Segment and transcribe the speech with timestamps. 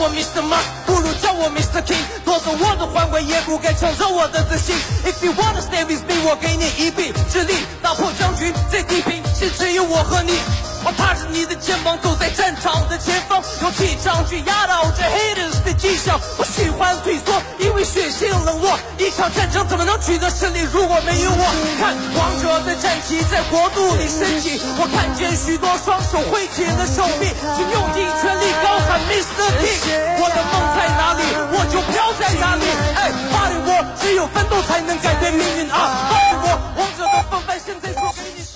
[0.00, 0.40] 我 Mr.
[0.42, 1.82] Mark，不如叫我 Mr.
[1.82, 1.98] King。
[2.24, 4.76] 夺走我的皇冠，也不该抢走我的自信。
[5.04, 10.38] If you wanna stay with me，我给你一臂之力，打破僵局，最地平线只有我和你。
[10.88, 16.18] 我踏着你的肩膀，走在战场的前方，用气场去压倒这 haters 的迹象。
[16.38, 18.72] 我喜欢退缩，因为血性冷落。
[18.96, 21.44] 一场战争怎么能取得胜利，如果没有我？
[21.76, 29.44] 看王者的战旗在国度里升起，我看见许多双手挥起了手臂，请用尽全力高喊 Mr.
[29.60, 29.92] King。
[30.16, 32.64] 我的梦在哪里，我就飘在哪里。
[32.96, 36.08] 哎，巴黎我只有奋斗才能改变命运啊！
[36.08, 36.48] 巴黎我
[36.80, 38.47] 王者的风范，现在说给你听。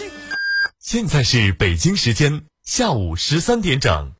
[0.92, 4.12] 现在是北京时间下午十三点整。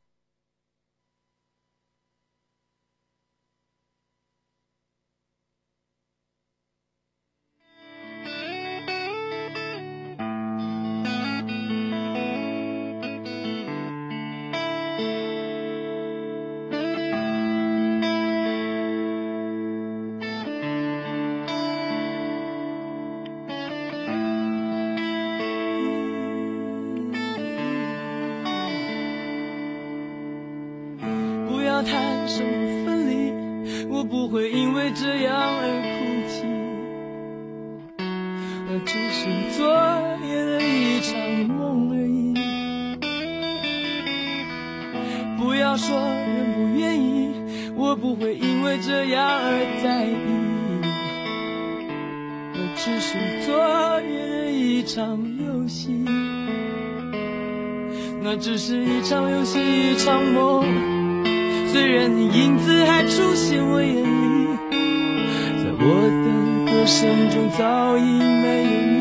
[65.85, 65.89] 我
[66.23, 66.27] 的
[66.71, 68.95] 歌声中早已没有你。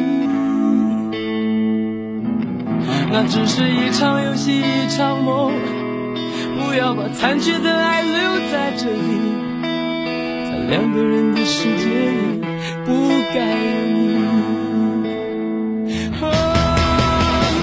[3.12, 5.52] 那只是一场游戏，一场梦。
[6.58, 8.12] 不要把残缺的爱留
[8.52, 8.98] 在这里，
[9.62, 12.42] 在两个人的世界里，
[12.86, 14.00] 不该有你。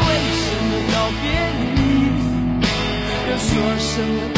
[0.05, 1.25] 为什么告别
[1.75, 1.77] 你？
[3.31, 4.38] 要说什么？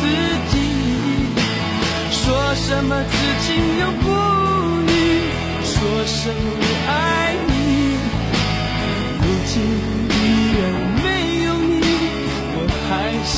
[0.00, 0.02] 自
[0.50, 0.54] 己。
[2.10, 3.12] 说什么此
[3.44, 3.46] 情
[3.78, 4.04] 永不
[4.88, 4.92] 渝，
[5.64, 5.72] 说
[6.06, 6.90] 什么我爱
[7.48, 7.50] 你。
[9.18, 9.52] 如今
[10.08, 10.14] 依
[10.58, 10.60] 然
[11.02, 11.04] 没
[11.44, 11.80] 有你，
[12.54, 12.90] 我还
[13.24, 13.34] 是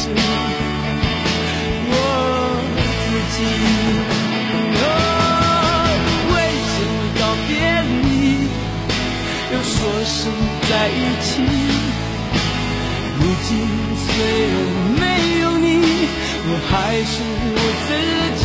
[1.90, 1.92] 我
[3.00, 3.04] 自
[3.34, 3.36] 己。
[4.80, 4.86] 哦，
[6.34, 6.36] 为
[6.72, 7.50] 什么告别
[8.02, 8.04] 离，
[9.52, 10.32] 又说什么
[10.68, 11.32] 在一起？
[13.16, 13.50] 如今
[13.96, 14.06] 虽
[14.52, 14.52] 然，
[16.46, 16.72] 我还
[17.04, 17.14] 是
[17.56, 17.88] 我自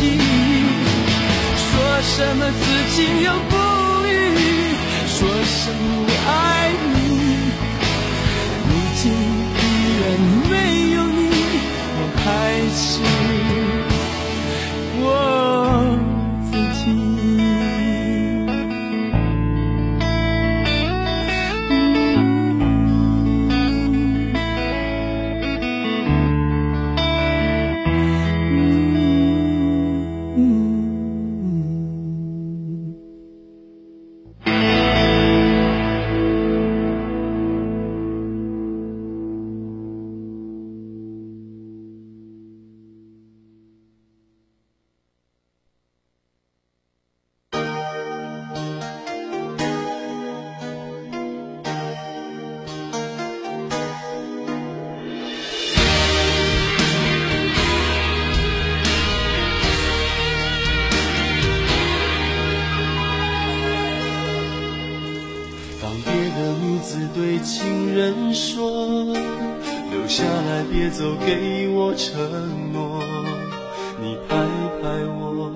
[1.70, 1.72] 说
[2.02, 2.62] 什么此
[2.94, 3.52] 情永不
[4.08, 4.10] 渝，
[5.06, 6.32] 说什么我爱
[6.94, 6.96] 你。
[8.68, 9.02] 如今
[9.56, 9.62] 依
[10.00, 10.02] 然
[10.50, 10.52] 没
[10.94, 11.20] 有你，
[11.96, 12.24] 我还
[12.74, 12.88] 是
[70.70, 73.02] 别走给我承诺。
[74.02, 74.36] 你拍
[74.80, 75.52] 拍我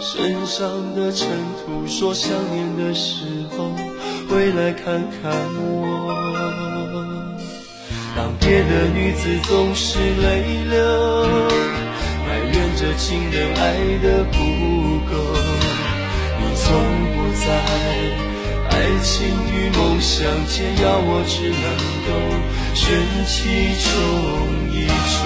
[0.00, 1.28] 身上的尘
[1.58, 3.70] 土，说想念的时候
[4.28, 6.12] 回来看看我。
[8.14, 11.26] 当别的女子总是泪流，
[12.26, 14.38] 埋怨着情人爱的不
[15.10, 15.12] 够，
[16.38, 16.62] 你从
[17.14, 18.31] 不在。
[18.72, 19.12] 爱情
[19.52, 21.66] 与梦想间，要我只能
[22.06, 22.10] 够
[22.74, 22.82] 选
[23.26, 23.38] 其
[23.84, 23.90] 中
[24.70, 25.20] 一种。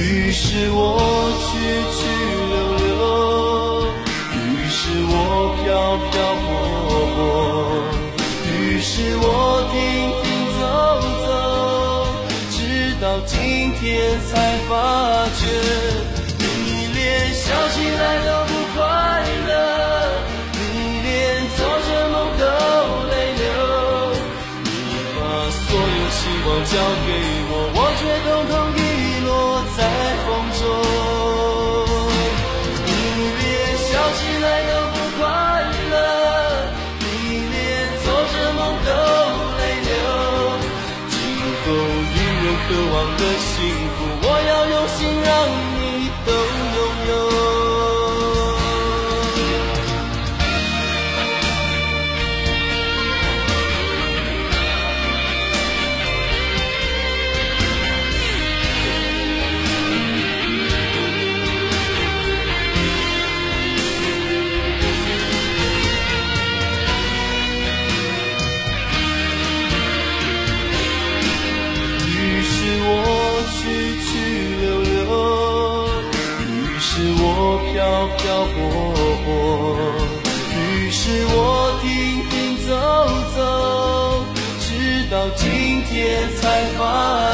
[0.00, 0.78] 于是我
[1.44, 1.50] 去
[1.96, 2.00] 去
[2.50, 2.88] 留留，
[4.32, 4.38] 于
[4.70, 4.78] 是
[5.08, 5.12] 我
[5.58, 5.66] 飘
[6.06, 6.48] 飘泊
[7.16, 7.18] 泊，
[8.48, 9.26] 于是我
[9.72, 9.74] 停
[10.22, 10.24] 停
[10.58, 10.62] 走
[11.26, 11.28] 走，
[12.50, 12.58] 直
[13.00, 13.34] 到今
[13.74, 13.80] 天
[14.30, 14.32] 才
[14.68, 14.70] 发
[15.34, 15.40] 觉，
[16.38, 16.44] 你
[16.94, 16.98] 连
[17.34, 17.42] 笑
[17.74, 18.52] 起来都不
[26.72, 27.29] 交给
[86.80, 87.29] 我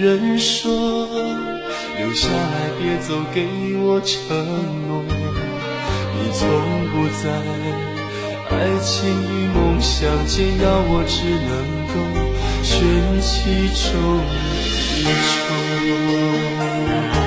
[0.00, 1.06] 人说，
[1.98, 3.46] 留下来别走，给
[3.78, 4.16] 我承
[4.86, 5.02] 诺。
[6.14, 6.48] 你从
[6.92, 7.24] 不在
[8.50, 11.16] 爱情与梦想间，要我只
[11.48, 11.52] 能
[11.88, 11.94] 够
[12.62, 12.70] 选
[13.20, 13.28] 其
[13.90, 13.92] 中
[14.98, 15.02] 一
[17.12, 17.17] 种。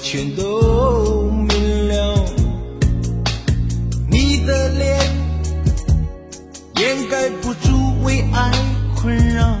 [0.00, 2.24] 全都明了，
[4.08, 4.98] 你的脸
[6.76, 8.50] 掩盖不住为爱
[8.96, 9.58] 困扰。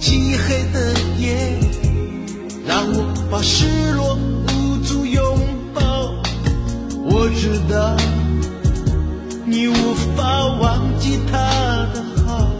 [0.00, 1.60] 漆黑的夜，
[2.66, 5.38] 让我把失落无助拥
[5.74, 6.12] 抱。
[7.04, 7.96] 我知道
[9.46, 11.38] 你无法忘记他
[11.94, 12.50] 的好，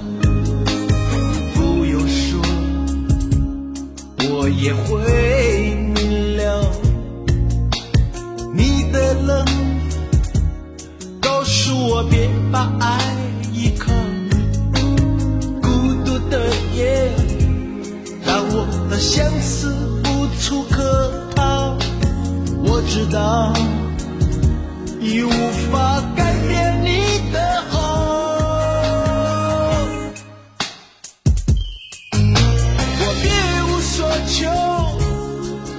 [1.54, 2.40] 不用说，
[4.30, 5.27] 我也会。
[23.10, 23.52] 道
[25.00, 25.30] 已无
[25.70, 27.78] 法改变你的好。
[33.00, 33.30] 我别
[33.64, 34.50] 无所求，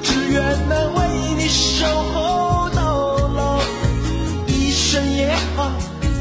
[0.02, 1.00] 只愿能为
[1.38, 3.62] 你守候到老。
[4.48, 5.72] 一生也好，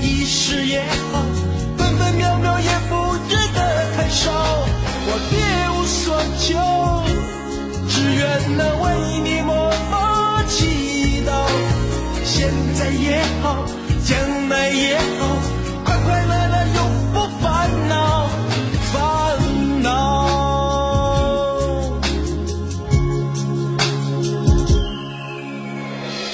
[0.02, 1.22] 一世也好，
[1.78, 4.30] 分分秒秒也不觉得太少。
[5.10, 5.38] 我别
[5.72, 6.48] 无所求，
[7.88, 9.17] 只愿能为你
[13.42, 13.64] 好，
[14.04, 15.02] 将来也好，
[15.84, 16.78] 快快乐乐永
[17.12, 18.28] 不烦恼，
[18.92, 18.96] 烦
[19.82, 19.88] 恼。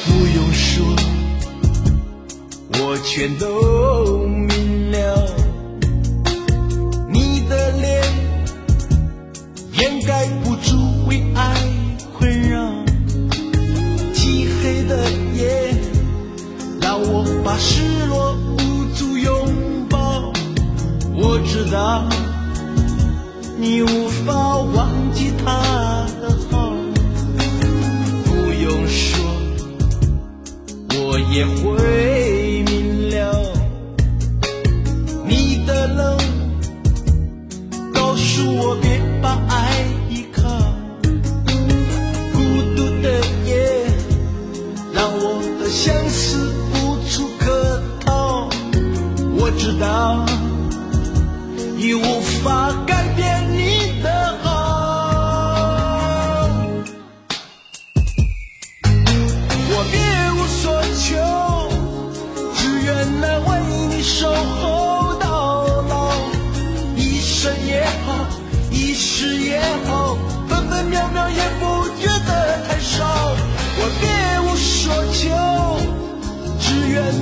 [0.06, 0.84] 不用说，
[2.72, 4.13] 我全都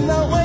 [0.02, 0.41] 只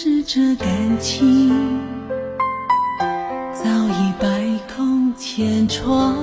[0.00, 0.68] 是这感
[1.00, 1.50] 情
[3.52, 4.28] 早已百
[4.72, 6.14] 孔千疮。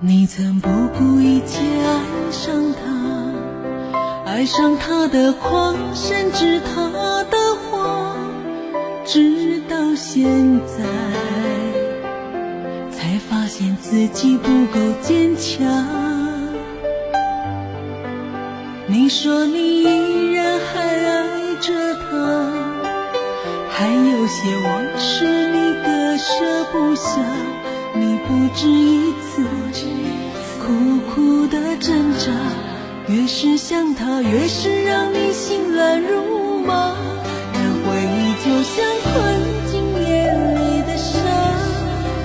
[0.00, 0.68] 你曾不
[0.98, 3.30] 顾一切爱上他，
[4.28, 8.16] 爱上他的狂，甚至他的谎。
[9.04, 10.28] 直到现
[10.66, 10.82] 在，
[12.90, 15.64] 才发现自己不够坚强。
[18.88, 20.01] 你说你已
[24.22, 27.10] 有些往事你割舍不下。
[27.92, 29.42] 你不止一次
[30.60, 30.70] 苦
[31.10, 32.30] 苦的挣扎，
[33.08, 36.94] 越是想他，越是让你心乱如麻。
[37.52, 39.12] 这回忆就像困
[39.66, 41.18] 进眼里的沙，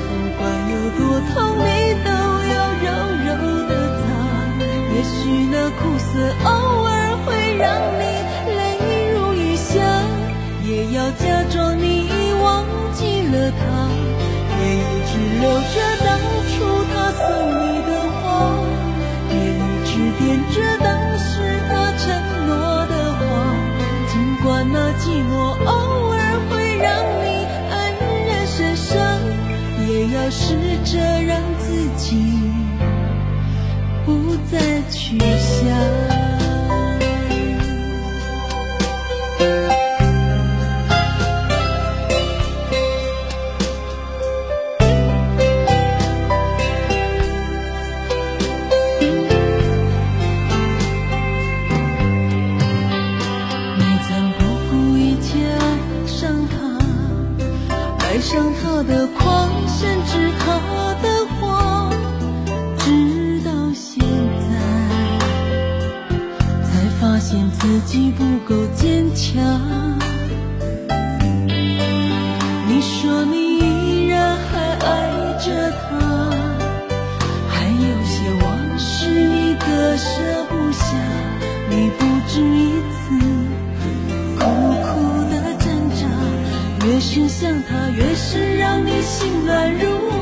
[0.05, 1.01] 不管有多
[1.33, 1.65] 痛，你
[2.05, 2.09] 都
[2.53, 2.85] 要柔
[3.25, 3.29] 柔
[3.67, 4.05] 的擦。
[4.93, 5.17] 也许
[5.51, 6.05] 那苦涩
[6.45, 6.47] 偶
[6.85, 6.93] 尔
[7.25, 7.27] 会
[7.57, 7.65] 让
[7.97, 8.03] 你
[8.55, 8.55] 泪
[9.15, 9.81] 如雨下，
[10.63, 11.86] 也要假装你
[12.97, 13.61] 记了他，
[14.57, 16.09] 也一直留着当
[16.49, 16.55] 初
[16.91, 17.21] 他送
[17.61, 18.25] 你的花，
[19.29, 20.89] 也一直惦着当
[21.19, 21.29] 时
[21.69, 22.05] 他承
[22.47, 22.49] 诺
[22.87, 23.21] 的话。
[24.07, 24.13] 尽
[24.43, 25.31] 管那寂寞
[25.63, 25.69] 偶
[26.09, 26.17] 尔
[26.49, 26.85] 会让
[27.21, 27.25] 你
[27.69, 27.73] 黯
[28.25, 28.97] 然神伤，
[29.87, 31.65] 也要试着让自
[31.97, 32.41] 己
[34.07, 34.57] 不再
[34.89, 36.06] 去想。
[58.09, 60.45] 爱上他的狂，甚至他
[61.03, 61.91] 的谎，
[62.77, 64.01] 直到现
[64.39, 64.49] 在，
[66.63, 69.43] 才发现自己不够坚强。
[72.65, 75.99] 你说你依然还爱着他，
[77.49, 80.95] 还有些往事你割舍不下，
[81.69, 82.39] 你不止
[87.39, 90.16] 想他，越是让你心乱如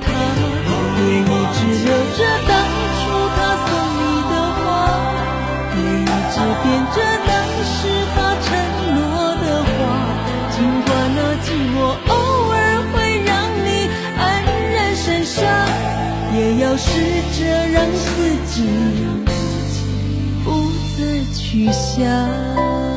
[0.00, 0.04] 他，
[0.96, 2.50] 别一直留着当
[2.98, 3.00] 初
[3.36, 4.00] 他送你
[4.30, 4.60] 的花，
[5.72, 7.30] 别一直惦着当
[7.64, 7.72] 时
[8.14, 8.48] 他承
[8.94, 8.98] 诺
[9.36, 9.70] 的话。
[10.50, 11.76] 尽管那寂寞
[12.08, 12.12] 偶
[12.50, 12.54] 尔
[12.92, 13.30] 会让
[13.64, 13.66] 你
[14.18, 14.20] 黯
[14.72, 15.40] 然神伤，
[16.34, 16.88] 也要试
[17.38, 18.04] 着让自
[18.46, 18.54] 己。
[20.44, 20.46] 不
[20.96, 21.00] 再
[21.34, 21.40] 去
[21.72, 22.91] 想。